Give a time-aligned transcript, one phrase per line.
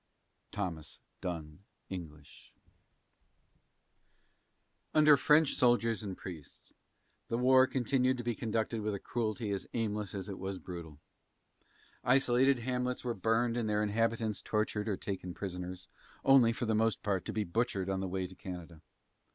[0.53, 1.59] THOMAS DUNN
[1.91, 2.51] ENGLISH.
[4.95, 6.73] Under French officers and priests,
[7.27, 10.97] the war continued to be conducted with a cruelty as aimless as it was brutal.
[12.03, 15.87] Isolated hamlets were burned, and their inhabitants tortured or taken prisoners,
[16.25, 18.81] only, for the most part, to be butchered on the way to Canada.